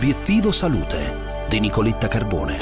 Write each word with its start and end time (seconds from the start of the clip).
Obiettivo 0.00 0.50
Salute 0.50 1.44
di 1.46 1.60
Nicoletta 1.60 2.08
Carbone. 2.08 2.56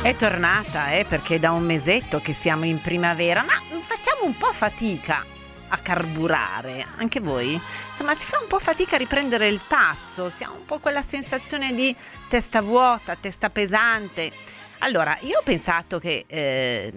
È 0.00 0.16
tornata, 0.16 0.92
eh, 0.92 1.04
perché 1.04 1.38
da 1.38 1.50
un 1.50 1.64
mesetto 1.64 2.20
che 2.20 2.32
siamo 2.32 2.64
in 2.64 2.80
primavera, 2.80 3.42
ma 3.42 3.52
facciamo 3.82 4.24
un 4.24 4.34
po' 4.38 4.54
fatica 4.54 5.36
a 5.68 5.78
carburare, 5.78 6.86
anche 6.96 7.20
voi? 7.20 7.60
Insomma, 7.90 8.14
si 8.14 8.26
fa 8.26 8.38
un 8.40 8.48
po' 8.48 8.58
fatica 8.58 8.96
a 8.96 8.98
riprendere 8.98 9.48
il 9.48 9.60
passo, 9.66 10.30
si 10.30 10.42
ha 10.42 10.50
un 10.50 10.64
po' 10.64 10.78
quella 10.78 11.02
sensazione 11.02 11.74
di 11.74 11.94
testa 12.28 12.60
vuota, 12.60 13.16
testa 13.16 13.50
pesante. 13.50 14.32
Allora, 14.78 15.16
io 15.22 15.38
ho 15.38 15.42
pensato 15.42 15.98
che 15.98 16.24
eh, 16.26 16.92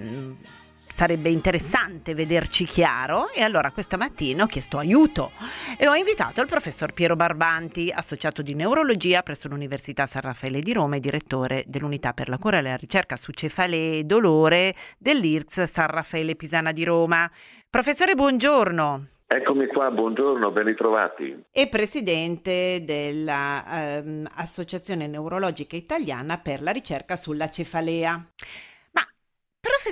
sarebbe 0.91 1.29
interessante 1.29 2.13
vederci 2.13 2.65
chiaro 2.65 3.31
e 3.31 3.41
allora 3.41 3.71
questa 3.71 3.97
mattina 3.97 4.43
ho 4.43 4.47
chiesto 4.47 4.77
aiuto 4.77 5.31
e 5.77 5.87
ho 5.87 5.95
invitato 5.95 6.41
il 6.41 6.47
professor 6.47 6.93
Piero 6.93 7.15
Barbanti, 7.15 7.91
associato 7.93 8.41
di 8.41 8.53
neurologia 8.53 9.23
presso 9.23 9.47
l'Università 9.47 10.05
San 10.05 10.21
Raffaele 10.21 10.61
di 10.61 10.73
Roma 10.73 10.97
e 10.97 10.99
direttore 10.99 11.63
dell'unità 11.67 12.13
per 12.13 12.29
la 12.29 12.37
cura 12.37 12.59
e 12.59 12.61
la 12.61 12.75
ricerca 12.75 13.17
su 13.17 13.31
cefalee 13.31 13.99
e 13.99 14.03
dolore 14.03 14.73
dell'IRCS 14.97 15.63
San 15.63 15.87
Raffaele 15.87 16.35
Pisana 16.35 16.71
di 16.71 16.83
Roma. 16.83 17.29
Professore, 17.69 18.15
buongiorno. 18.15 19.07
Eccomi 19.33 19.67
qua, 19.67 19.89
buongiorno, 19.91 20.51
ben 20.51 20.65
ritrovati. 20.65 21.45
E 21.53 21.69
presidente 21.69 22.83
dell'Associazione 22.83 25.05
ehm, 25.05 25.11
Neurologica 25.11 25.77
Italiana 25.77 26.37
per 26.37 26.61
la 26.61 26.71
ricerca 26.71 27.15
sulla 27.15 27.49
cefalea. 27.49 28.21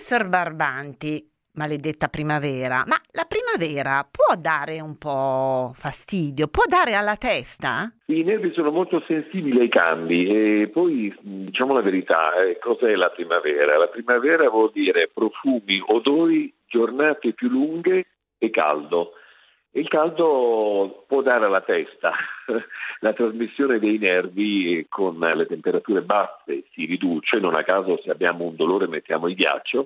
Professor 0.09 0.27
Barbanti, 0.27 1.23
maledetta 1.53 2.07
primavera, 2.07 2.83
ma 2.87 2.95
la 3.11 3.27
primavera 3.29 4.03
può 4.09 4.33
dare 4.35 4.81
un 4.81 4.97
po' 4.97 5.71
fastidio, 5.75 6.47
può 6.47 6.63
dare 6.67 6.95
alla 6.95 7.15
testa? 7.15 7.93
I 8.07 8.23
nervi 8.23 8.51
sono 8.53 8.71
molto 8.71 9.03
sensibili 9.05 9.59
ai 9.59 9.69
cambi 9.69 10.25
e 10.25 10.69
poi 10.73 11.15
diciamo 11.21 11.75
la 11.75 11.83
verità, 11.83 12.41
eh, 12.41 12.57
cos'è 12.57 12.95
la 12.95 13.11
primavera? 13.11 13.77
La 13.77 13.85
primavera 13.85 14.49
vuol 14.49 14.71
dire 14.73 15.11
profumi, 15.13 15.79
odori, 15.85 16.51
giornate 16.65 17.33
più 17.33 17.47
lunghe 17.47 18.07
e 18.39 18.49
caldo. 18.49 19.11
Il 19.71 19.87
caldo 19.87 21.05
può 21.07 21.21
dare 21.21 21.45
alla 21.45 21.61
testa, 21.61 22.11
la 23.01 23.13
trasmissione 23.13 23.77
dei 23.77 23.99
nervi 23.99 24.83
con 24.89 25.19
le 25.19 25.45
temperature 25.45 26.01
basse 26.01 26.63
si 26.71 26.85
riduce, 26.85 27.37
non 27.37 27.55
a 27.55 27.63
caso 27.63 27.99
se 28.01 28.09
abbiamo 28.09 28.45
un 28.45 28.55
dolore 28.55 28.87
mettiamo 28.87 29.27
il 29.27 29.35
ghiaccio, 29.35 29.85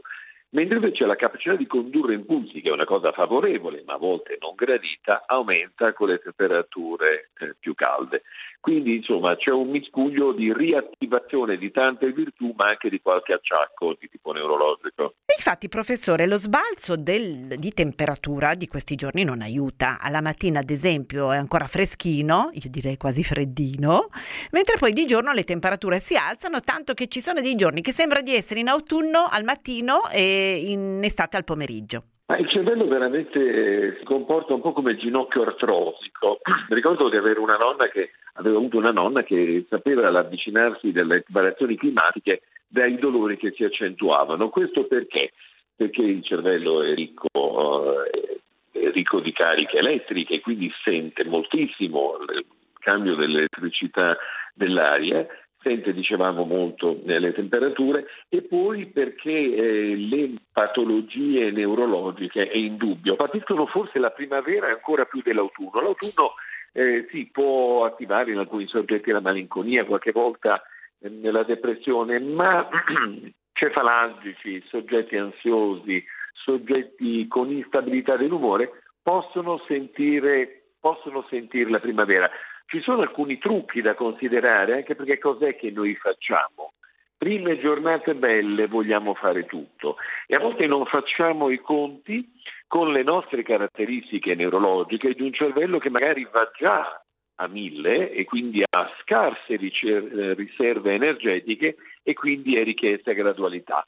mentre 0.51 0.75
invece 0.75 1.05
la 1.05 1.17
capacità 1.17 1.55
di 1.55 1.67
condurre 1.67 2.13
impulsi, 2.13 2.61
che 2.61 2.69
è 2.69 2.71
una 2.71 2.85
cosa 2.85 3.11
favorevole 3.11 3.83
ma 3.85 3.95
a 3.95 3.97
volte 3.97 4.37
non 4.39 4.53
gradita, 4.55 5.25
aumenta 5.27 5.91
con 5.91 6.07
le 6.07 6.19
temperature 6.19 7.31
eh, 7.39 7.53
più 7.59 7.75
calde. 7.75 8.23
Quindi 8.63 8.95
insomma 8.95 9.35
c'è 9.35 9.51
un 9.51 9.67
miscuglio 9.67 10.31
di 10.31 10.53
riattivazione 10.53 11.57
di 11.57 11.69
tante 11.69 12.13
virtù 12.13 12.53
ma 12.55 12.69
anche 12.69 12.87
di 12.87 13.01
qualche 13.01 13.33
acciacco 13.33 13.97
di 13.99 14.07
tipo 14.09 14.31
neurologico. 14.31 15.15
Infatti 15.35 15.67
professore 15.67 16.25
lo 16.27 16.37
sbalzo 16.37 16.95
del, 16.95 17.55
di 17.57 17.73
temperatura 17.73 18.55
di 18.55 18.69
questi 18.69 18.95
giorni 18.95 19.25
non 19.25 19.41
aiuta. 19.41 19.97
Alla 19.99 20.21
mattina 20.21 20.61
ad 20.61 20.69
esempio 20.69 21.33
è 21.33 21.35
ancora 21.35 21.67
freschino, 21.67 22.51
io 22.53 22.69
direi 22.69 22.95
quasi 22.95 23.21
freddino, 23.21 24.07
mentre 24.51 24.77
poi 24.77 24.93
di 24.93 25.05
giorno 25.05 25.33
le 25.33 25.43
temperature 25.43 25.99
si 25.99 26.15
alzano 26.15 26.61
tanto 26.61 26.93
che 26.93 27.09
ci 27.09 27.19
sono 27.19 27.41
dei 27.41 27.55
giorni 27.55 27.81
che 27.81 27.91
sembra 27.91 28.21
di 28.21 28.33
essere 28.33 28.61
in 28.61 28.69
autunno 28.69 29.27
al 29.29 29.43
mattino 29.43 30.09
e 30.09 30.63
in 30.67 31.01
estate 31.03 31.35
al 31.35 31.43
pomeriggio. 31.43 32.12
Ma 32.25 32.37
il 32.37 32.47
cervello 32.49 32.87
veramente 32.87 33.97
si 33.97 34.03
comporta 34.05 34.53
un 34.53 34.61
po' 34.61 34.71
come 34.71 34.91
il 34.91 34.97
ginocchio 34.97 35.41
artrosico. 35.41 36.39
Ricordo 36.69 37.09
di 37.09 37.17
avere 37.17 37.39
una 37.39 37.57
nonna 37.57 37.89
che 37.89 38.11
aveva 38.33 38.57
avuto 38.57 38.77
una 38.77 38.91
nonna 38.91 39.23
che 39.23 39.65
sapeva 39.69 40.09
l'avvicinarsi 40.09 40.91
delle 40.91 41.25
variazioni 41.27 41.75
climatiche 41.75 42.43
dai 42.67 42.95
dolori 42.95 43.37
che 43.37 43.51
si 43.51 43.63
accentuavano. 43.63 44.49
Questo 44.49 44.85
perché? 44.85 45.33
Perché 45.75 46.01
il 46.01 46.23
cervello 46.23 46.81
è 46.81 46.93
ricco, 46.93 48.03
eh, 48.05 48.39
è 48.71 48.91
ricco 48.91 49.19
di 49.19 49.33
cariche 49.33 49.77
elettriche, 49.77 50.39
quindi 50.39 50.71
sente 50.83 51.25
moltissimo 51.25 52.17
il 52.29 52.45
cambio 52.79 53.15
dell'elettricità 53.15 54.17
dell'aria 54.53 55.27
sente, 55.63 55.93
dicevamo, 55.93 56.43
molto 56.43 56.99
nelle 57.03 57.33
temperature 57.33 58.05
e 58.29 58.41
poi 58.43 58.85
perché 58.85 59.31
eh, 59.31 59.95
le 59.95 60.33
patologie 60.51 61.51
neurologiche 61.51 62.47
è 62.49 62.57
indubbio, 62.57 63.15
patiscono 63.15 63.65
forse 63.65 63.97
la 63.97 64.11
primavera 64.11 64.67
ancora 64.67 65.05
più 65.05 65.21
dell'autunno. 65.23 65.81
L'autunno 65.81 66.33
eh, 66.73 67.07
si 67.09 67.29
può 67.31 67.85
attivare 67.85 68.31
in 68.31 68.37
alcuni 68.37 68.67
soggetti 68.67 69.11
la 69.11 69.21
malinconia, 69.21 69.85
qualche 69.85 70.11
volta 70.11 70.61
eh, 70.99 71.09
nella 71.09 71.43
depressione, 71.43 72.19
ma 72.19 72.67
cefalalgici, 73.53 74.63
soggetti 74.67 75.15
ansiosi, 75.15 76.03
soggetti 76.33 77.27
con 77.27 77.51
instabilità 77.51 78.17
dell'umore 78.17 78.81
possono 79.01 79.61
sentire, 79.67 80.63
possono 80.79 81.25
sentire 81.29 81.69
la 81.69 81.79
primavera. 81.79 82.29
Ci 82.73 82.81
sono 82.81 83.03
alcuni 83.03 83.37
trucchi 83.37 83.81
da 83.81 83.93
considerare, 83.93 84.73
anche 84.73 84.95
perché 84.95 85.19
cos'è 85.19 85.55
che 85.55 85.69
noi 85.69 85.93
facciamo? 85.93 86.73
Prime 87.15 87.59
giornate 87.59 88.15
belle 88.15 88.65
vogliamo 88.65 89.13
fare 89.13 89.45
tutto 89.45 89.97
e 90.25 90.33
a 90.33 90.39
volte 90.39 90.65
non 90.65 90.83
facciamo 90.85 91.51
i 91.51 91.59
conti 91.59 92.33
con 92.65 92.91
le 92.91 93.03
nostre 93.03 93.43
caratteristiche 93.43 94.33
neurologiche 94.33 95.13
di 95.13 95.21
un 95.21 95.31
cervello 95.33 95.77
che 95.77 95.91
magari 95.91 96.27
va 96.31 96.49
già 96.57 96.99
a 97.35 97.47
mille 97.47 98.09
e 98.09 98.23
quindi 98.25 98.63
ha 98.67 98.91
scarse 99.01 99.55
riserve 99.55 100.93
energetiche 100.93 101.75
e 102.01 102.13
quindi 102.13 102.55
è 102.55 102.63
richiesta 102.63 103.11
gradualità. 103.11 103.85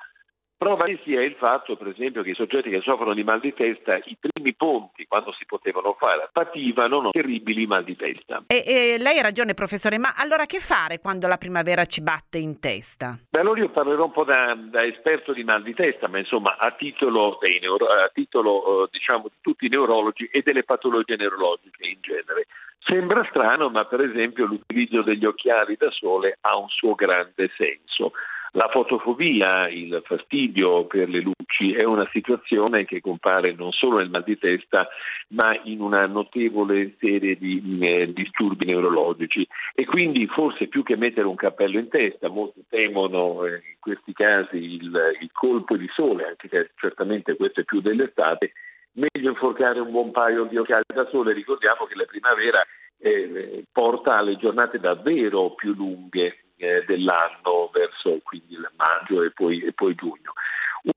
Prova 0.57 0.85
che 0.85 0.99
sia 1.03 1.21
il 1.21 1.35
fatto, 1.37 1.75
per 1.75 1.87
esempio, 1.87 2.23
che 2.23 2.29
i 2.29 2.35
soggetti 2.35 2.69
che 2.69 2.79
soffrono 2.79 3.13
di 3.13 3.23
mal 3.23 3.41
di 3.41 3.53
testa, 3.53 3.97
i 3.97 4.17
primi 4.17 4.53
ponti, 4.53 5.05
quando 5.05 5.33
si 5.33 5.45
potevano 5.45 5.97
fare, 5.99 6.29
pativano 6.31 7.01
no, 7.01 7.09
terribili 7.11 7.65
mal 7.65 7.83
di 7.83 7.95
testa. 7.97 8.43
E, 8.47 8.63
e, 8.65 8.97
lei 8.97 9.19
ha 9.19 9.21
ragione, 9.21 9.53
professore, 9.53 9.97
ma 9.97 10.13
allora 10.15 10.45
che 10.45 10.59
fare 10.59 10.99
quando 10.99 11.27
la 11.27 11.37
primavera 11.37 11.85
ci 11.85 12.01
batte 12.01 12.37
in 12.37 12.61
testa? 12.61 13.19
Beh, 13.29 13.39
allora 13.39 13.59
io 13.59 13.69
parlerò 13.69 14.05
un 14.05 14.11
po' 14.13 14.23
da, 14.23 14.55
da 14.55 14.85
esperto 14.85 15.33
di 15.33 15.43
mal 15.43 15.61
di 15.61 15.73
testa, 15.73 16.07
ma 16.07 16.19
insomma 16.19 16.55
a 16.57 16.71
titolo, 16.71 17.37
neuro, 17.59 17.87
a 17.87 18.09
titolo 18.13 18.85
eh, 18.85 18.89
diciamo, 18.91 19.23
di 19.23 19.35
tutti 19.41 19.65
i 19.65 19.69
neurologi 19.69 20.29
e 20.31 20.41
delle 20.41 20.63
patologie 20.63 21.17
neurologiche 21.17 21.85
in 21.85 21.97
genere. 21.99 22.47
Sembra 22.79 23.25
strano, 23.29 23.69
ma 23.69 23.83
per 23.85 23.99
esempio 23.99 24.45
l'utilizzo 24.45 25.01
degli 25.01 25.25
occhiali 25.25 25.75
da 25.75 25.91
sole 25.91 26.37
ha 26.41 26.55
un 26.55 26.69
suo 26.69 26.95
grande 26.95 27.51
senso. 27.57 28.13
La 28.57 28.69
fotofobia, 28.71 29.67
il 29.67 30.01
fastidio 30.05 30.85
per 30.85 31.09
le 31.09 31.19
luci 31.19 31.73
è 31.73 31.83
una 31.83 32.07
situazione 32.13 32.85
che 32.85 33.01
compare 33.01 33.51
non 33.51 33.73
solo 33.73 33.97
nel 33.97 34.09
mal 34.09 34.23
di 34.23 34.37
testa 34.37 34.87
ma 35.31 35.59
in 35.63 35.81
una 35.81 36.05
notevole 36.05 36.95
serie 36.97 37.35
di 37.35 37.79
eh, 37.81 38.13
disturbi 38.13 38.67
neurologici. 38.67 39.45
E 39.73 39.83
quindi 39.83 40.25
forse 40.27 40.67
più 40.67 40.83
che 40.83 40.95
mettere 40.95 41.27
un 41.27 41.35
cappello 41.35 41.77
in 41.77 41.89
testa, 41.89 42.29
molti 42.29 42.63
temono 42.69 43.45
eh, 43.45 43.55
in 43.55 43.75
questi 43.77 44.13
casi 44.13 44.55
il, 44.55 45.17
il 45.19 45.29
colpo 45.33 45.75
di 45.75 45.89
sole, 45.93 46.25
anche 46.25 46.47
se 46.47 46.69
certamente 46.77 47.35
questo 47.35 47.59
è 47.59 47.65
più 47.65 47.81
dell'estate, 47.81 48.53
meglio 48.93 49.31
inforcare 49.31 49.81
un 49.81 49.91
buon 49.91 50.11
paio 50.11 50.45
di 50.45 50.55
occhiali 50.55 50.83
da 50.93 51.05
sole, 51.09 51.33
ricordiamo 51.33 51.87
che 51.87 51.95
la 51.95 52.05
primavera 52.05 52.65
eh, 52.99 53.65
porta 53.69 54.15
alle 54.15 54.37
giornate 54.37 54.79
davvero 54.79 55.55
più 55.55 55.73
lunghe 55.73 56.37
dell'anno 56.57 57.69
verso 57.71 58.19
quindi 58.23 58.57
maggio 58.75 59.23
e 59.23 59.31
poi, 59.31 59.61
e 59.61 59.73
poi, 59.73 59.95
giugno. 59.95 60.33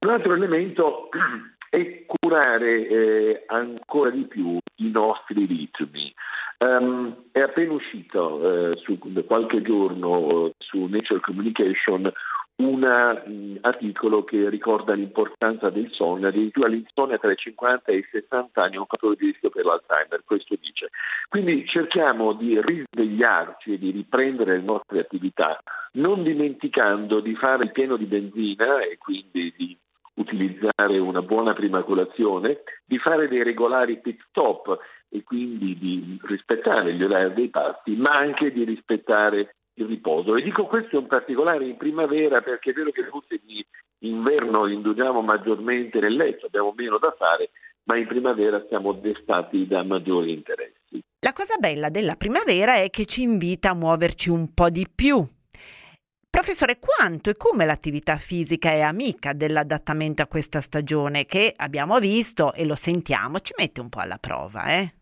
Un 0.01 0.11
altro 0.11 0.35
elemento 0.35 1.09
è 1.71 2.05
curare 2.07 2.87
eh, 2.87 3.43
ancora 3.47 4.11
di 4.11 4.25
più 4.27 4.59
i 4.77 4.91
nostri 4.91 5.47
ritmi. 5.47 6.15
Um, 6.59 7.15
è 7.31 7.41
appena 7.41 7.73
uscito 7.73 8.73
eh, 8.73 8.77
su, 8.79 8.99
qualche 9.27 9.63
giorno 9.63 10.51
su 10.59 10.87
Nature 10.87 11.21
Communication 11.21 12.13
un 12.59 13.23
mm, 13.29 13.57
articolo 13.61 14.25
che 14.25 14.49
ricorda 14.49 14.95
l'importanza 14.95 15.71
del 15.71 15.91
sonno, 15.93 16.29
addirittura 16.29 16.69
l'insonnia 16.69 17.19
tra 17.19 17.31
i 17.31 17.37
50 17.37 17.93
e 17.93 17.99
i 17.99 18.09
60 18.11 18.63
anni 18.63 18.75
è 18.75 18.79
un 18.79 18.87
fattore 18.87 19.17
di 19.17 19.27
rischio 19.27 19.51
per 19.51 19.65
l'Alzheimer, 19.65 20.23
questo 20.25 20.57
dice. 20.61 20.91
Quindi 21.29 21.67
cerchiamo 21.67 22.33
di 22.33 22.61
risvegliarci 22.61 23.75
e 23.75 23.79
di 23.79 23.91
riprendere 23.91 24.57
le 24.57 24.65
nostre 24.65 25.01
attività, 25.01 25.63
non 25.93 26.23
dimenticando 26.25 27.21
di 27.21 27.35
fare 27.37 27.65
il 27.65 27.73
pieno 27.73 27.97
di 27.97 28.07
benzina 28.07 28.81
e 28.81 28.99
quindi 28.99 29.55
di 29.57 29.77
utilizzare 30.15 30.99
una 30.99 31.23
buona 31.23 31.55
prima 31.55 31.83
colazione, 31.83 32.63
di 32.85 32.99
fare 32.99 33.29
dei 33.29 33.45
regolari 33.45 34.01
pit 34.01 34.21
stop 34.29 34.77
e 35.11 35.23
quindi 35.23 35.79
di 35.79 36.19
rispettare 36.25 36.93
gli 36.95 37.03
orari 37.03 37.35
dei 37.35 37.49
pasti, 37.49 37.95
ma 37.95 38.11
anche 38.13 38.53
di 38.53 38.65
rispettare 38.65 39.55
il 39.83 39.89
riposo. 39.89 40.37
E 40.37 40.43
dico 40.43 40.67
questo 40.67 40.99
in 40.99 41.07
particolare 41.07 41.65
in 41.65 41.77
primavera 41.77 42.41
perché 42.41 42.71
è 42.71 42.73
vero 42.73 42.91
che 42.91 43.05
forse 43.05 43.41
in 43.47 43.63
inverno 44.01 44.67
indugiamo 44.67 45.21
maggiormente 45.23 45.99
nel 46.01 46.15
letto, 46.15 46.47
abbiamo 46.47 46.73
meno 46.77 46.99
da 46.99 47.15
fare, 47.17 47.51
ma 47.85 47.97
in 47.97 48.07
primavera 48.07 48.65
siamo 48.69 48.93
destati 48.93 49.67
da 49.67 49.83
maggiori 49.83 50.33
interessi. 50.33 51.03
La 51.21 51.33
cosa 51.33 51.57
bella 51.59 51.89
della 51.89 52.15
primavera 52.15 52.77
è 52.77 52.91
che 52.91 53.07
ci 53.07 53.23
invita 53.23 53.71
a 53.71 53.75
muoverci 53.75 54.31
un 54.31 54.53
po' 54.55 54.71
di 54.71 54.87
più. 54.95 55.27
Professore, 56.31 56.79
quanto 56.79 57.31
e 57.31 57.37
come 57.37 57.65
l'attività 57.65 58.17
fisica 58.17 58.71
è 58.71 58.83
amica 58.83 59.33
dell'adattamento 59.33 60.23
a 60.23 60.27
questa 60.27 60.61
stagione 60.61 61.25
che 61.25 61.53
abbiamo 61.57 61.99
visto 61.99 62.53
e 62.53 62.65
lo 62.65 62.77
sentiamo, 62.77 63.41
ci 63.41 63.55
mette 63.57 63.81
un 63.81 63.89
po' 63.89 64.01
alla 64.01 64.19
prova, 64.19 64.67
eh? 64.67 64.93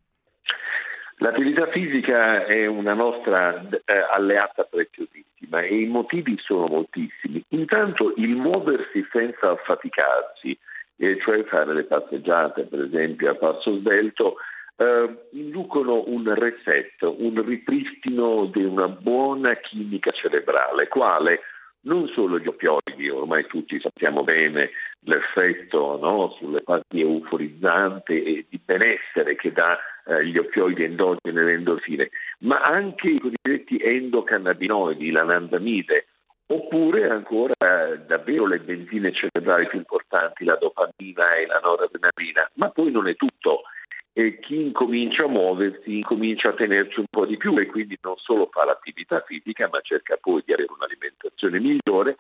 L'attività 1.19 1.67
fisica 1.69 2.45
è 2.45 2.67
una 2.67 2.93
nostra 2.93 3.67
eh, 3.69 3.81
alleata 4.13 4.65
preziosissima 4.65 5.63
e 5.63 5.81
i 5.81 5.87
motivi 5.87 6.37
sono 6.39 6.67
moltissimi. 6.67 7.43
Intanto 7.49 8.13
il 8.17 8.37
muoversi 8.37 9.07
senza 9.11 9.51
affaticarsi, 9.51 10.59
eh, 10.97 11.19
cioè 11.21 11.43
fare 11.45 11.73
le 11.73 11.85
passeggiate 11.85 12.65
per 12.65 12.81
esempio 12.81 13.31
a 13.31 13.35
passo 13.35 13.79
svelto, 13.79 14.37
eh, 14.77 15.29
inducono 15.31 16.05
un 16.07 16.35
reset, 16.35 17.01
un 17.01 17.43
ripristino 17.47 18.45
di 18.53 18.63
una 18.63 18.89
buona 18.89 19.55
chimica 19.55 20.11
cerebrale, 20.11 20.89
quale 20.89 21.41
non 21.87 22.09
solo 22.09 22.39
gli 22.39 22.49
oppioidi, 22.49 23.09
ormai 23.09 23.47
tutti 23.47 23.81
sappiamo 23.81 24.23
bene 24.23 24.71
l'effetto 25.01 25.99
no, 25.99 26.35
sulle 26.39 26.61
parti 26.61 27.01
euforizzanti 27.01 28.23
e 28.23 28.47
di 28.51 28.61
benessere 28.63 29.37
che 29.37 29.53
dà 29.53 29.79
eh, 30.07 30.27
gli 30.27 30.39
oppioidi 30.39 30.85
endogeni 30.85 31.39
e 31.39 31.43
le 31.43 31.53
endorfine, 31.55 32.11
ma 32.41 32.61
anche 32.61 33.09
i 33.09 33.21
cosiddetti 33.21 33.79
endocannabinoidi, 33.79 35.11
l'anandamide, 35.11 36.07
oppure 36.47 37.09
ancora 37.11 37.55
eh, 37.59 37.99
davvero 38.07 38.47
le 38.47 38.61
benzine 38.61 39.13
cerebrali 39.13 39.67
più 39.67 39.79
importanti, 39.79 40.45
la 40.45 40.57
dopamina 40.57 41.35
e 41.35 41.47
la 41.47 41.61
noradrenalina, 41.63 42.51
ma 42.55 42.71
poi 42.71 42.91
non 42.91 43.09
è 43.09 43.17
tutto. 43.17 43.63
E 44.13 44.39
chi 44.39 44.63
incomincia 44.63 45.27
a 45.27 45.29
muoversi 45.29 45.97
incomincia 45.97 46.49
a 46.49 46.55
tenerci 46.55 47.01
un 47.01 47.07
po' 47.11 47.27
di 47.27 47.37
più 47.37 47.59
e 47.59 47.67
quindi 47.67 47.99
non 48.01 48.17
solo 48.17 48.49
fa 48.51 48.65
l'attività 48.65 49.23
fisica 49.27 49.69
ma 49.71 49.79
cerca 49.83 50.17
poi 50.17 50.43
di 50.43 50.55
avere 50.55 50.73
un'alimentazione 50.73 51.61
migliore, 51.61 52.17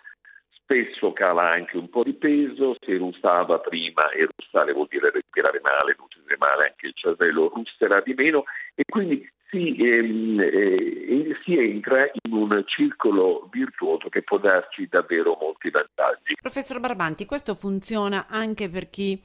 spesso 0.67 1.13
cala 1.13 1.53
anche 1.53 1.77
un 1.77 1.89
po' 1.89 2.03
di 2.03 2.15
peso, 2.15 2.75
se 2.85 2.97
russava 2.97 3.61
prima 3.61 4.11
e 4.11 4.27
russare 4.37 4.73
vuol 4.73 4.89
dire 4.91 5.11
respirare 5.13 5.61
male, 5.63 5.95
nutrire 5.97 6.37
male 6.39 6.67
anche 6.71 6.89
il 6.89 6.93
cervello 6.95 7.53
russerà 7.55 8.01
di 8.01 8.15
meno 8.15 8.45
e 8.75 8.83
quindi 8.85 9.31
si, 9.49 9.77
ehm, 9.79 10.41
eh, 10.41 11.37
si, 11.45 11.57
entra 11.57 12.11
in 12.25 12.33
un 12.33 12.65
circolo 12.67 13.49
virtuoso 13.53 14.09
che 14.09 14.23
può 14.23 14.39
darci 14.39 14.89
davvero 14.91 15.39
molti 15.41 15.71
vantaggi. 15.71 16.35
Professor 16.41 16.81
Barbanti, 16.81 17.27
questo 17.27 17.55
funziona 17.55 18.27
anche 18.29 18.69
per 18.69 18.91
chi 18.91 19.23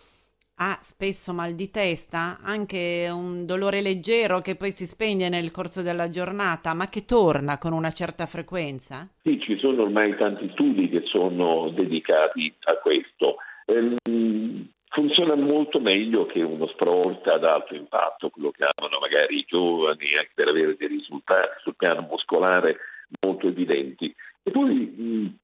ha 0.64 0.78
spesso 0.80 1.34
mal 1.34 1.54
di 1.54 1.72
testa, 1.72 2.38
anche 2.44 3.10
un 3.10 3.48
dolore 3.48 3.82
leggero 3.82 4.42
che 4.42 4.56
poi 4.56 4.70
si 4.70 4.86
spegne 4.86 5.28
nel 5.28 5.50
corso 5.50 5.82
della 5.82 6.08
giornata, 6.08 6.76
ma 6.76 6.88
che 6.88 7.04
torna 7.04 7.58
con 7.58 7.74
una 7.74 7.92
certa 7.92 8.28
frequenza? 8.28 9.08
Sì, 9.24 9.40
ci 9.40 9.58
sono 9.58 9.82
ormai 9.82 10.16
tanti 10.18 10.50
studi 10.52 10.88
che 10.88 11.02
sono 11.06 11.72
dedicati 11.72 12.54
a 12.66 12.76
questo. 12.76 13.38
Ehm, 13.66 14.70
funziona 14.90 15.34
molto 15.34 15.80
meglio 15.80 16.28
che 16.28 16.44
uno 16.44 16.68
sport 16.68 17.26
ad 17.26 17.44
alto 17.44 17.74
impatto, 17.74 18.30
quello 18.30 18.52
che 18.52 18.64
amano 18.64 19.00
magari 19.00 19.40
i 19.40 19.46
giovani, 19.48 20.12
anche 20.16 20.32
per 20.36 20.50
avere 20.50 20.76
dei 20.78 20.90
risultati 20.90 21.58
sul 21.64 21.76
piano 21.76 22.06
muscolare 22.08 22.78
molto 23.26 23.48
evidenti. 23.48 24.14
E 24.44 24.52
poi 24.52 25.40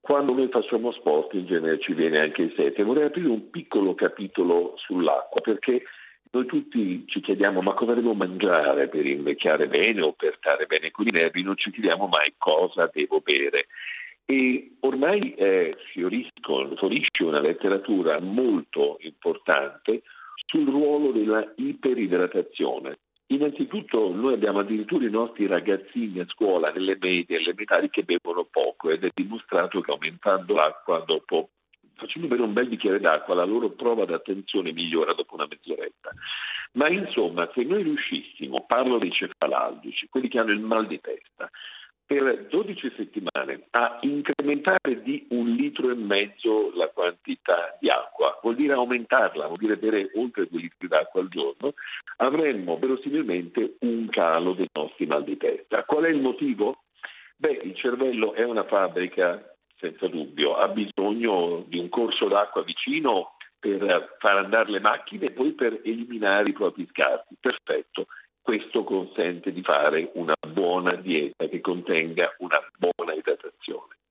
quando 0.00 0.32
noi 0.32 0.48
facciamo 0.48 0.92
sport 0.92 1.34
in 1.34 1.46
genere 1.46 1.78
ci 1.78 1.92
viene 1.92 2.20
anche 2.20 2.42
il 2.42 2.54
sete. 2.56 2.82
Vorrei 2.82 3.04
aprire 3.04 3.28
un 3.28 3.50
piccolo 3.50 3.94
capitolo 3.94 4.74
sull'acqua 4.76 5.40
perché 5.40 5.82
noi 6.32 6.46
tutti 6.46 7.04
ci 7.06 7.20
chiediamo 7.20 7.60
ma 7.60 7.74
cosa 7.74 7.94
devo 7.94 8.14
mangiare 8.14 8.88
per 8.88 9.04
invecchiare 9.04 9.66
bene 9.66 10.00
o 10.00 10.12
per 10.12 10.36
stare 10.38 10.66
bene 10.66 10.90
con 10.90 11.06
i 11.06 11.10
nervi, 11.10 11.42
non 11.42 11.56
ci 11.56 11.70
chiediamo 11.70 12.06
mai 12.06 12.34
cosa 12.38 12.88
devo 12.92 13.20
bere. 13.20 13.66
E 14.24 14.76
ormai 14.80 15.34
eh, 15.34 15.76
fiorisce 15.92 17.24
una 17.24 17.40
letteratura 17.40 18.20
molto 18.20 18.98
importante 19.00 20.02
sul 20.46 20.68
ruolo 20.68 21.10
della 21.10 21.52
iperidratazione. 21.56 22.98
Innanzitutto 23.32 24.12
noi 24.12 24.34
abbiamo 24.34 24.58
addirittura 24.58 25.06
i 25.06 25.10
nostri 25.10 25.46
ragazzini 25.46 26.18
a 26.18 26.26
scuola, 26.26 26.72
nelle 26.72 26.96
medie, 26.98 27.38
elementari, 27.38 27.88
che 27.88 28.02
bevono 28.02 28.44
poco 28.50 28.90
ed 28.90 29.04
è 29.04 29.10
dimostrato 29.14 29.80
che 29.80 29.92
aumentando 29.92 30.54
l'acqua 30.54 30.98
dopo, 31.06 31.50
facendo 31.94 32.26
bere 32.26 32.42
un 32.42 32.52
bel 32.52 32.66
bicchiere 32.66 32.98
d'acqua, 32.98 33.36
la 33.36 33.44
loro 33.44 33.70
prova 33.70 34.04
d'attenzione 34.04 34.72
migliora 34.72 35.14
dopo 35.14 35.34
una 35.34 35.46
mezz'oretta. 35.48 36.10
Ma 36.72 36.88
insomma, 36.88 37.48
se 37.54 37.62
noi 37.62 37.84
riuscissimo, 37.84 38.64
parlo 38.66 38.98
dei 38.98 39.12
cefalalgici, 39.12 40.08
quelli 40.08 40.26
che 40.26 40.40
hanno 40.40 40.50
il 40.50 40.60
mal 40.60 40.88
di 40.88 41.00
testa, 41.00 41.48
per 42.04 42.46
12 42.48 42.92
settimane 42.96 43.68
a 43.70 43.98
incrementare 44.00 45.02
di 45.04 45.28
un 45.30 45.50
litro 45.50 45.88
e 45.88 45.94
mezzo 45.94 46.72
la 46.74 46.88
quantità 46.88 47.76
di 47.78 47.88
acqua, 47.88 48.09
vuol 48.50 48.56
dire 48.56 48.72
aumentarla, 48.72 49.46
vuol 49.46 49.58
dire 49.58 49.76
bere 49.76 50.10
oltre 50.14 50.46
due 50.48 50.60
litri 50.60 50.88
d'acqua 50.88 51.20
al 51.20 51.28
giorno, 51.28 51.74
avremmo 52.16 52.78
verosimilmente 52.78 53.76
un 53.80 54.08
calo 54.08 54.54
dei 54.54 54.68
nostri 54.72 55.06
mal 55.06 55.24
di 55.24 55.36
testa. 55.36 55.84
Qual 55.84 56.04
è 56.04 56.08
il 56.08 56.20
motivo? 56.20 56.82
Beh, 57.36 57.60
il 57.62 57.74
cervello 57.76 58.34
è 58.34 58.44
una 58.44 58.64
fabbrica, 58.64 59.42
senza 59.78 60.08
dubbio, 60.08 60.56
ha 60.56 60.68
bisogno 60.68 61.64
di 61.66 61.78
un 61.78 61.88
corso 61.88 62.26
d'acqua 62.28 62.62
vicino 62.62 63.36
per 63.58 64.16
far 64.18 64.38
andare 64.38 64.70
le 64.70 64.80
macchine 64.80 65.26
e 65.26 65.30
poi 65.30 65.52
per 65.52 65.80
eliminare 65.84 66.48
i 66.48 66.54
propri 66.54 66.86
scarti. 66.90 67.36
Perfetto. 67.38 68.06
Questo 68.42 68.84
consente 68.84 69.52
di 69.52 69.62
fare 69.62 70.10
una 70.14 70.34
buona 70.48 70.94
dieta 70.96 71.46
che 71.46 71.60
contenga 71.60 72.34
una. 72.38 72.58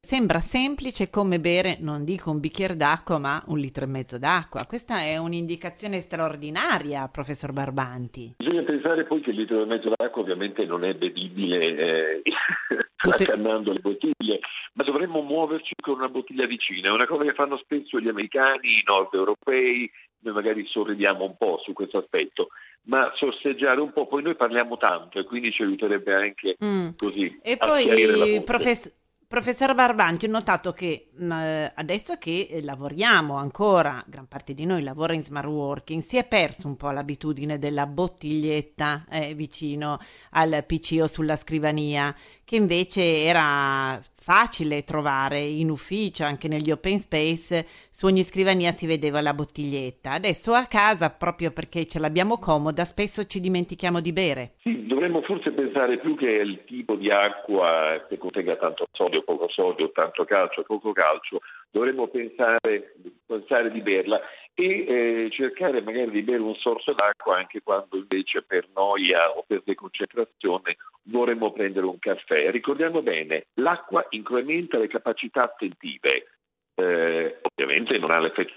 Sembra 0.01 0.39
semplice 0.39 1.11
come 1.11 1.39
bere, 1.39 1.77
non 1.81 2.03
dico 2.03 2.31
un 2.31 2.39
bicchiere 2.39 2.75
d'acqua, 2.75 3.19
ma 3.19 3.43
un 3.47 3.59
litro 3.59 3.83
e 3.83 3.87
mezzo 3.87 4.17
d'acqua. 4.17 4.65
Questa 4.65 5.01
è 5.01 5.17
un'indicazione 5.17 5.97
straordinaria, 5.97 7.07
professor 7.09 7.51
Barbanti. 7.53 8.33
Bisogna 8.37 8.63
pensare 8.63 9.03
poi 9.03 9.21
che 9.21 9.29
il 9.29 9.35
litro 9.35 9.61
e 9.61 9.65
mezzo 9.65 9.93
d'acqua 9.95 10.21
ovviamente 10.23 10.65
non 10.65 10.83
è 10.83 10.95
bevibile 10.95 11.75
eh, 11.75 12.21
accannando 13.07 13.71
le 13.71 13.81
bottiglie, 13.81 14.39
ma 14.73 14.83
dovremmo 14.83 15.21
muoverci 15.21 15.75
con 15.79 15.99
una 15.99 16.09
bottiglia 16.09 16.47
vicina. 16.47 16.89
È 16.89 16.91
una 16.91 17.05
cosa 17.05 17.23
che 17.23 17.33
fanno 17.33 17.57
spesso 17.57 17.99
gli 17.99 18.07
americani, 18.07 18.79
i 18.79 18.83
nord 18.87 19.13
europei, 19.13 19.91
noi 20.21 20.33
magari 20.33 20.65
sorridiamo 20.65 21.23
un 21.23 21.37
po' 21.37 21.61
su 21.63 21.73
questo 21.73 21.99
aspetto 21.99 22.47
ma 22.83 23.11
sorseggiare 23.15 23.79
un 23.79 23.91
po', 23.91 24.07
poi 24.07 24.23
noi 24.23 24.35
parliamo 24.35 24.77
tanto 24.77 25.19
e 25.19 25.23
quindi 25.23 25.51
ci 25.51 25.61
aiuterebbe 25.61 26.13
anche 26.13 26.55
mm. 26.63 26.89
così. 26.97 27.39
E 27.43 27.57
poi, 27.57 28.41
professore. 28.43 28.95
Professor 29.29 29.75
Barbanti, 29.75 30.25
ho 30.25 30.29
notato 30.29 30.73
che 30.73 31.11
mh, 31.13 31.23
mm, 31.23 31.65
adesso 31.75 32.17
che 32.17 32.47
eh, 32.49 32.63
lavoriamo 32.63 33.35
ancora, 33.35 34.03
gran 34.07 34.27
parte 34.27 34.55
di 34.55 34.65
noi 34.65 34.81
lavora 34.81 35.13
in 35.13 35.21
smart 35.21 35.45
working, 35.45 36.01
si 36.01 36.17
è 36.17 36.25
perso 36.25 36.65
un 36.67 36.75
po' 36.75 36.89
l'abitudine 36.89 37.59
della 37.59 37.85
bottiglietta 37.85 39.05
eh, 39.07 39.35
vicino 39.35 39.99
al 40.31 40.63
PC 40.65 40.97
o 41.01 41.05
sulla 41.05 41.35
scrivania, 41.35 42.15
che 42.43 42.55
invece 42.55 43.21
era 43.21 44.01
facile 44.29 44.83
trovare 44.83 45.39
in 45.39 45.71
ufficio, 45.71 46.23
anche 46.23 46.47
negli 46.47 46.69
open 46.69 46.99
space, 46.99 47.65
su 47.89 48.05
ogni 48.05 48.21
scrivania 48.21 48.71
si 48.71 48.85
vedeva 48.85 49.21
la 49.21 49.33
bottiglietta. 49.33 50.11
Adesso 50.11 50.53
a 50.53 50.67
casa, 50.67 51.09
proprio 51.09 51.49
perché 51.49 51.87
ce 51.87 51.97
l'abbiamo 51.97 52.37
comoda, 52.37 52.85
spesso 52.85 53.25
ci 53.25 53.39
dimentichiamo 53.39 53.99
di 53.99 54.13
bere. 54.13 54.51
Sì, 54.61 54.85
dovremmo 54.85 55.23
forse 55.23 55.49
pensare 55.49 55.97
più 55.97 56.15
che 56.15 56.29
il 56.29 56.63
tipo 56.65 56.93
di 56.93 57.09
acqua 57.09 58.05
che 58.07 58.19
contenga 58.19 58.55
tanto 58.57 58.85
sodio, 58.91 59.23
poco 59.23 59.49
sodio, 59.49 59.89
tanto 59.91 60.23
calcio, 60.25 60.61
poco 60.61 60.91
calcio, 60.91 61.39
dovremmo 61.71 62.07
pensare, 62.07 62.93
pensare 63.25 63.71
di 63.71 63.81
berla 63.81 64.21
e 64.53 64.65
eh, 64.65 65.29
cercare 65.31 65.81
magari 65.81 66.11
di 66.11 66.21
bere 66.21 66.41
un 66.41 66.55
sorso 66.55 66.93
d'acqua 66.93 67.37
anche 67.37 67.61
quando 67.61 67.97
invece 67.97 68.41
per 68.41 68.67
noia 68.75 69.29
o 69.29 69.43
per 69.47 69.61
deconcentrazione 69.63 70.77
vorremmo 71.03 71.51
prendere 71.51 71.85
un 71.85 71.99
caffè. 71.99 72.51
Ricordiamo 72.51 73.01
bene, 73.01 73.45
l'acqua 73.55 74.05
incrementa 74.09 74.77
le 74.77 74.87
capacità 74.87 75.43
attentive. 75.43 76.27
Eh, 76.75 77.39
ovviamente 77.41 77.97
non 77.97 78.11
ha 78.11 78.19
l'effetto 78.19 78.53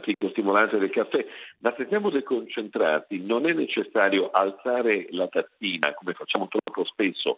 psicostimolante 0.00 0.78
del 0.78 0.90
caffè, 0.90 1.26
ma 1.58 1.74
se 1.76 1.86
siamo 1.88 2.08
deconcentrati 2.08 3.20
non 3.24 3.48
è 3.48 3.52
necessario 3.52 4.30
alzare 4.30 5.08
la 5.10 5.26
tazzina 5.26 5.92
come 5.94 6.12
facciamo 6.12 6.46
troppo 6.46 6.84
spesso 6.84 7.36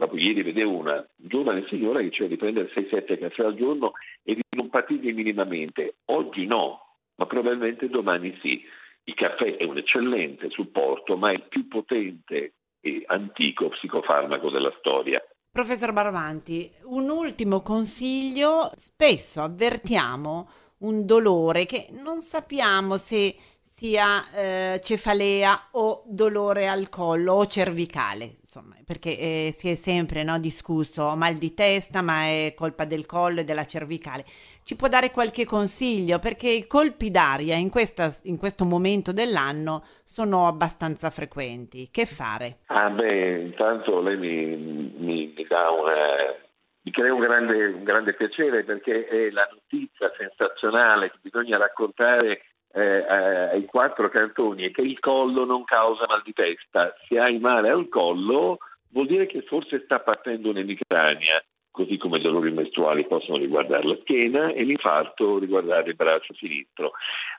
proprio 0.00 0.22
ieri 0.22 0.42
vedevo 0.42 0.76
una 0.76 1.06
giovane 1.14 1.66
signora 1.68 1.98
che 1.98 2.08
diceva 2.08 2.28
di 2.30 2.36
prendere 2.36 2.70
6-7 2.74 3.18
caffè 3.18 3.44
al 3.44 3.54
giorno 3.54 3.92
e 4.22 4.34
di 4.34 4.42
non 4.56 4.70
patire 4.70 5.12
minimamente. 5.12 5.96
Oggi 6.06 6.46
no, 6.46 6.89
ma 7.20 7.26
probabilmente 7.26 7.90
domani 7.90 8.36
sì. 8.40 8.64
Il 9.04 9.14
caffè 9.14 9.56
è 9.56 9.64
un 9.64 9.76
eccellente 9.76 10.48
supporto, 10.48 11.18
ma 11.18 11.30
è 11.30 11.34
il 11.34 11.46
più 11.48 11.68
potente 11.68 12.54
e 12.80 13.04
antico 13.06 13.68
psicofarmaco 13.68 14.48
della 14.48 14.72
storia. 14.78 15.22
Professor 15.52 15.92
Barvanti, 15.92 16.70
un 16.84 17.10
ultimo 17.10 17.60
consiglio. 17.60 18.70
Spesso 18.74 19.42
avvertiamo 19.42 20.48
un 20.78 21.04
dolore 21.04 21.66
che 21.66 21.88
non 21.90 22.20
sappiamo 22.20 22.96
se 22.96 23.36
sia 23.80 24.20
eh, 24.36 24.80
cefalea 24.82 25.68
o 25.70 26.02
dolore 26.04 26.68
al 26.68 26.90
collo 26.90 27.32
o 27.32 27.46
cervicale, 27.46 28.36
insomma, 28.38 28.76
perché 28.84 29.18
eh, 29.18 29.54
si 29.56 29.70
è 29.70 29.74
sempre 29.74 30.22
no, 30.22 30.38
discusso 30.38 31.16
mal 31.16 31.32
di 31.32 31.54
testa, 31.54 32.02
ma 32.02 32.24
è 32.24 32.52
colpa 32.54 32.84
del 32.84 33.06
collo 33.06 33.40
e 33.40 33.44
della 33.44 33.64
cervicale. 33.64 34.24
Ci 34.64 34.76
può 34.76 34.86
dare 34.88 35.10
qualche 35.10 35.46
consiglio? 35.46 36.18
Perché 36.18 36.50
i 36.50 36.66
colpi 36.66 37.10
d'aria 37.10 37.56
in, 37.56 37.70
questa, 37.70 38.10
in 38.24 38.36
questo 38.36 38.66
momento 38.66 39.14
dell'anno 39.14 39.82
sono 40.04 40.46
abbastanza 40.46 41.08
frequenti. 41.08 41.88
Che 41.90 42.04
fare? 42.04 42.58
Ah 42.66 42.90
beh, 42.90 43.44
intanto 43.44 44.02
lei 44.02 44.18
mi, 44.18 44.56
mi, 44.98 45.32
mi 45.34 45.46
dà 45.48 45.70
una 45.70 46.48
mi 46.82 46.92
crea 46.92 47.12
un 47.12 47.20
grande, 47.20 47.66
un 47.66 47.84
grande, 47.84 48.14
piacere 48.14 48.64
perché 48.64 49.06
è 49.06 49.30
la 49.30 49.46
notizia 49.52 50.10
sensazionale 50.16 51.10
che 51.10 51.18
bisogna 51.20 51.58
raccontare 51.58 52.40
eh, 52.72 53.50
ai 53.52 53.64
quattro 53.64 54.08
cantoni 54.08 54.64
è 54.64 54.70
che 54.70 54.82
il 54.82 54.98
collo 55.00 55.44
non 55.44 55.64
causa 55.64 56.06
mal 56.06 56.22
di 56.24 56.32
testa. 56.32 56.94
Se 57.08 57.18
hai 57.18 57.38
male 57.38 57.70
al 57.70 57.88
collo 57.88 58.58
vuol 58.90 59.06
dire 59.06 59.26
che 59.26 59.42
forse 59.42 59.82
sta 59.84 60.00
partendo 60.00 60.50
un'emicrania, 60.50 61.42
così 61.70 61.96
come 61.96 62.18
i 62.18 62.22
dolori 62.22 62.50
mestruali 62.52 63.06
possono 63.06 63.38
riguardare 63.38 63.86
la 63.86 63.96
schiena 64.00 64.52
e 64.52 64.62
l'infarto 64.64 65.38
riguardare 65.38 65.90
il 65.90 65.96
braccio 65.96 66.34
sinistro. 66.34 66.92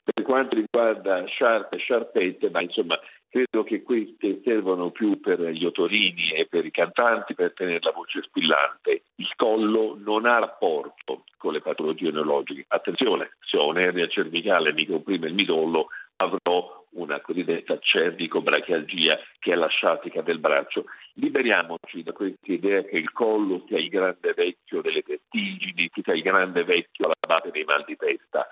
Per 0.03 0.23
quanto 0.23 0.55
riguarda 0.55 1.25
sciarpe 1.25 1.75
e 1.75 1.79
sciarpette, 1.79 2.49
ma 2.49 2.61
insomma 2.61 2.99
credo 3.31 3.63
che 3.63 3.81
queste 3.81 4.41
servono 4.43 4.91
più 4.91 5.21
per 5.21 5.39
gli 5.39 5.65
otorini 5.65 6.31
e 6.31 6.47
per 6.47 6.65
i 6.65 6.71
cantanti 6.71 7.33
per 7.33 7.53
tenere 7.53 7.79
la 7.81 7.91
voce 7.91 8.21
squillante. 8.23 9.03
Il 9.15 9.31
collo 9.37 9.97
non 9.97 10.25
ha 10.25 10.37
rapporto 10.37 11.23
con 11.37 11.53
le 11.53 11.61
patologie 11.61 12.11
neurologiche. 12.11 12.65
Attenzione, 12.67 13.31
se 13.39 13.57
ho 13.57 13.69
un'ernia 13.69 14.07
cervicale 14.07 14.69
e 14.69 14.73
mi 14.73 14.85
comprime 14.85 15.27
il 15.27 15.33
midollo, 15.33 15.87
avrò 16.17 16.85
una 16.91 17.21
cosiddetta 17.21 17.79
cervicobrachialgia 17.79 19.17
che 19.39 19.53
è 19.53 19.55
la 19.55 19.67
sciatica 19.67 20.21
del 20.21 20.39
braccio. 20.39 20.83
Liberiamoci 21.13 22.03
da 22.03 22.11
questa 22.11 22.51
idea 22.51 22.83
che 22.83 22.97
il 22.97 23.13
collo 23.13 23.63
sia 23.67 23.77
il 23.77 23.87
grande 23.87 24.33
vecchio 24.33 24.81
delle 24.81 25.03
vertigini, 25.07 25.89
che 25.89 26.01
sia 26.03 26.13
il 26.13 26.21
grande 26.21 26.65
vecchio 26.65 27.05
alla 27.05 27.15
base 27.25 27.49
dei 27.51 27.63
mal 27.63 27.85
di 27.87 27.95
testa. 27.95 28.45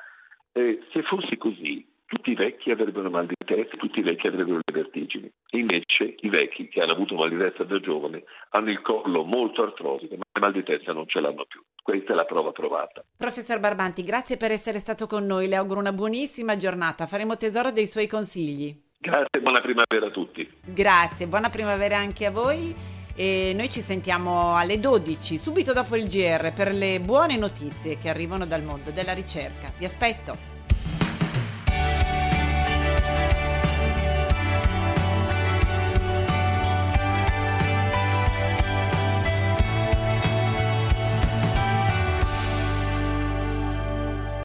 Eh, 0.54 0.84
se 0.94 1.02
fosse 1.04 1.38
così, 1.38 1.86
tutti 2.10 2.32
i 2.32 2.36
vecchi 2.36 2.72
avrebbero 2.72 3.10
mal 3.12 3.28
di 3.28 3.36
testa, 3.46 3.78
tutti 3.78 4.00
i 4.00 4.02
vecchi 4.02 4.26
avrebbero 4.26 4.60
le 4.66 4.74
vertigini. 4.74 5.32
invece 5.52 6.16
i 6.22 6.30
vecchi 6.30 6.68
che 6.68 6.82
hanno 6.82 6.94
avuto 6.94 7.14
mal 7.16 7.30
di 7.30 7.38
testa 7.38 7.64
da 7.64 7.80
giovane 7.80 8.24
hanno 8.50 8.72
il 8.72 8.82
collo 8.82 9.24
molto 9.24 9.62
artrosico, 9.62 10.16
ma 10.16 10.24
il 10.34 10.42
mal 10.42 10.52
di 10.52 10.64
testa 10.64 10.92
non 10.92 11.08
ce 11.08 11.20
l'hanno 11.20 11.46
più. 11.46 11.62
Questa 11.82 12.14
è 12.14 12.16
la 12.16 12.26
prova 12.26 12.52
provata. 12.52 13.06
Professor 13.16 13.60
Barbanti, 13.60 14.04
grazie 14.04 14.38
per 14.38 14.50
essere 14.52 14.80
stato 14.80 15.06
con 15.06 15.26
noi. 15.26 15.48
Le 15.48 15.56
auguro 15.56 15.80
una 15.80 15.94
buonissima 15.94 16.58
giornata. 16.58 17.06
Faremo 17.06 17.38
tesoro 17.38 17.72
dei 17.72 17.86
suoi 17.86 18.08
consigli. 18.08 18.76
Grazie, 18.98 19.40
buona 19.42 19.62
primavera 19.62 20.08
a 20.08 20.12
tutti. 20.12 20.50
Grazie, 20.66 21.28
buona 21.28 21.50
primavera 21.50 21.98
anche 21.98 22.26
a 22.26 22.32
voi. 22.32 22.74
E 23.16 23.54
noi 23.56 23.70
ci 23.70 23.82
sentiamo 23.82 24.56
alle 24.56 24.80
12, 24.80 25.38
subito 25.38 25.74
dopo 25.74 25.96
il 25.96 26.08
GR, 26.08 26.54
per 26.54 26.74
le 26.74 27.00
buone 27.00 27.38
notizie 27.38 27.98
che 27.98 28.10
arrivano 28.10 28.46
dal 28.46 28.64
mondo 28.64 28.92
della 28.92 29.14
ricerca. 29.14 29.72
Vi 29.78 29.86
aspetto. 29.86 30.59